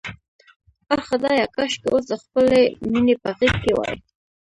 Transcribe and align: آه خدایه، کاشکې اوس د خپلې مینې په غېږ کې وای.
آه 0.93 1.01
خدایه، 1.07 1.45
کاشکې 1.55 1.87
اوس 1.91 2.03
د 2.09 2.13
خپلې 2.23 2.61
مینې 2.91 3.15
په 3.23 3.29
غېږ 3.37 3.55
کې 3.63 3.71
وای. 3.77 3.95